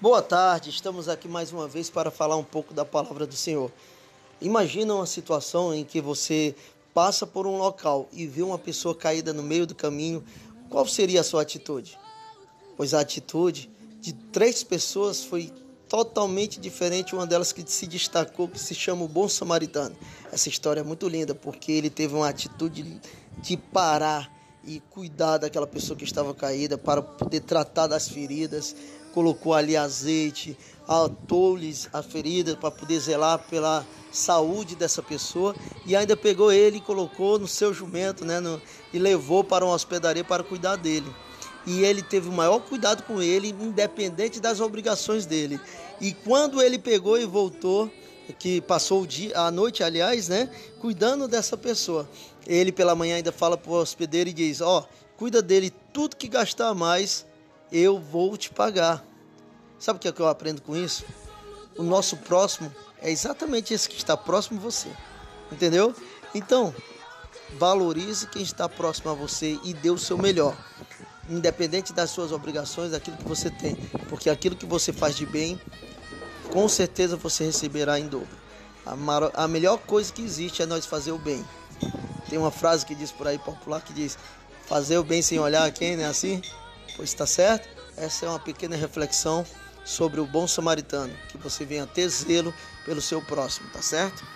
Boa 0.00 0.22
tarde, 0.22 0.70
estamos 0.70 1.08
aqui 1.08 1.26
mais 1.26 1.52
uma 1.52 1.66
vez 1.66 1.90
para 1.90 2.08
falar 2.08 2.36
um 2.36 2.44
pouco 2.44 2.72
da 2.72 2.84
palavra 2.84 3.26
do 3.26 3.34
Senhor. 3.34 3.68
Imagina 4.40 4.94
uma 4.94 5.06
situação 5.06 5.74
em 5.74 5.84
que 5.84 6.00
você 6.00 6.54
passa 6.94 7.26
por 7.26 7.48
um 7.48 7.58
local 7.58 8.08
e 8.12 8.24
vê 8.24 8.42
uma 8.42 8.60
pessoa 8.60 8.94
caída 8.94 9.32
no 9.32 9.42
meio 9.42 9.66
do 9.66 9.74
caminho, 9.74 10.22
qual 10.70 10.86
seria 10.86 11.20
a 11.20 11.24
sua 11.24 11.42
atitude? 11.42 11.98
Pois 12.76 12.94
a 12.94 13.00
atitude 13.00 13.68
de 14.00 14.12
três 14.12 14.62
pessoas 14.62 15.24
foi 15.24 15.52
totalmente 15.88 16.60
diferente, 16.60 17.12
uma 17.12 17.26
delas 17.26 17.50
que 17.52 17.68
se 17.68 17.84
destacou, 17.84 18.46
que 18.46 18.60
se 18.60 18.76
chama 18.76 19.02
o 19.02 19.08
Bom 19.08 19.28
Samaritano. 19.28 19.96
Essa 20.30 20.48
história 20.48 20.78
é 20.78 20.84
muito 20.84 21.08
linda 21.08 21.34
porque 21.34 21.72
ele 21.72 21.90
teve 21.90 22.14
uma 22.14 22.28
atitude 22.28 23.00
de 23.42 23.56
parar 23.56 24.32
e 24.64 24.80
cuidar 24.90 25.38
daquela 25.38 25.66
pessoa 25.66 25.96
que 25.96 26.04
estava 26.04 26.34
caída 26.34 26.76
para 26.76 27.02
poder 27.02 27.40
tratar 27.40 27.86
das 27.86 28.08
feridas, 28.08 28.76
colocou 29.18 29.52
ali 29.52 29.76
azeite, 29.76 30.56
atou-lhes 30.86 31.88
a 31.92 32.04
ferida 32.04 32.56
para 32.56 32.70
poder 32.70 33.00
zelar 33.00 33.40
pela 33.50 33.84
saúde 34.12 34.76
dessa 34.76 35.02
pessoa 35.02 35.56
e 35.84 35.96
ainda 35.96 36.16
pegou 36.16 36.52
ele 36.52 36.76
e 36.76 36.80
colocou 36.80 37.36
no 37.36 37.48
seu 37.48 37.74
jumento, 37.74 38.24
né, 38.24 38.38
no, 38.38 38.62
e 38.92 38.98
levou 38.98 39.42
para 39.42 39.64
uma 39.64 39.74
hospedaria 39.74 40.22
para 40.22 40.44
cuidar 40.44 40.76
dele. 40.76 41.12
E 41.66 41.82
ele 41.82 42.00
teve 42.00 42.28
o 42.28 42.32
maior 42.32 42.60
cuidado 42.60 43.02
com 43.02 43.20
ele, 43.20 43.48
independente 43.48 44.38
das 44.38 44.60
obrigações 44.60 45.26
dele. 45.26 45.60
E 46.00 46.12
quando 46.12 46.62
ele 46.62 46.78
pegou 46.78 47.18
e 47.18 47.26
voltou, 47.26 47.90
que 48.38 48.60
passou 48.60 49.02
o 49.02 49.06
dia, 49.06 49.36
a 49.36 49.50
noite, 49.50 49.82
aliás, 49.82 50.28
né, 50.28 50.48
cuidando 50.80 51.26
dessa 51.26 51.56
pessoa. 51.56 52.08
Ele 52.46 52.70
pela 52.70 52.94
manhã 52.94 53.16
ainda 53.16 53.32
fala 53.32 53.56
para 53.56 53.72
o 53.72 53.74
hospedeiro 53.74 54.30
e 54.30 54.32
diz: 54.32 54.60
"Ó, 54.60 54.78
oh, 54.78 55.16
cuida 55.16 55.42
dele, 55.42 55.72
tudo 55.92 56.14
que 56.14 56.28
gastar 56.28 56.72
mais, 56.72 57.26
eu 57.72 57.98
vou 57.98 58.36
te 58.36 58.50
pagar". 58.50 59.04
Sabe 59.78 59.98
o 59.98 60.00
que 60.00 60.08
é 60.08 60.12
que 60.12 60.20
eu 60.20 60.28
aprendo 60.28 60.60
com 60.60 60.76
isso? 60.76 61.04
O 61.76 61.82
nosso 61.82 62.16
próximo 62.16 62.74
é 63.00 63.10
exatamente 63.10 63.72
esse 63.72 63.88
que 63.88 63.96
está 63.96 64.16
próximo 64.16 64.58
a 64.58 64.62
você. 64.62 64.88
Entendeu? 65.52 65.94
Então, 66.34 66.74
valorize 67.56 68.26
quem 68.26 68.42
está 68.42 68.68
próximo 68.68 69.10
a 69.10 69.14
você 69.14 69.58
e 69.62 69.72
dê 69.72 69.90
o 69.90 69.98
seu 69.98 70.18
melhor. 70.18 70.56
Independente 71.28 71.92
das 71.92 72.10
suas 72.10 72.32
obrigações, 72.32 72.90
daquilo 72.90 73.16
que 73.16 73.28
você 73.28 73.50
tem. 73.50 73.76
Porque 74.08 74.28
aquilo 74.28 74.56
que 74.56 74.66
você 74.66 74.92
faz 74.92 75.16
de 75.16 75.26
bem, 75.26 75.60
com 76.50 76.68
certeza 76.68 77.16
você 77.16 77.44
receberá 77.44 77.98
em 77.98 78.08
dobro. 78.08 78.28
A, 78.84 79.44
a 79.44 79.48
melhor 79.48 79.78
coisa 79.78 80.12
que 80.12 80.22
existe 80.22 80.62
é 80.62 80.66
nós 80.66 80.86
fazer 80.86 81.12
o 81.12 81.18
bem. 81.18 81.44
Tem 82.28 82.38
uma 82.38 82.50
frase 82.50 82.84
que 82.84 82.94
diz 82.94 83.12
por 83.12 83.26
aí 83.26 83.38
popular 83.38 83.80
que 83.82 83.92
diz: 83.92 84.18
fazer 84.66 84.98
o 84.98 85.04
bem 85.04 85.22
sem 85.22 85.38
olhar 85.38 85.64
a 85.64 85.70
quem, 85.70 85.96
não 85.96 86.04
é 86.04 86.08
assim? 86.08 86.42
Pois 86.98 87.10
está 87.10 87.24
certo? 87.24 87.68
Essa 87.96 88.26
é 88.26 88.28
uma 88.28 88.40
pequena 88.40 88.74
reflexão 88.74 89.46
sobre 89.84 90.20
o 90.20 90.26
bom 90.26 90.48
samaritano, 90.48 91.14
que 91.28 91.38
você 91.38 91.64
venha 91.64 91.86
ter 91.86 92.08
zelo 92.08 92.52
pelo 92.84 93.00
seu 93.00 93.22
próximo, 93.22 93.70
tá 93.70 93.80
certo? 93.80 94.26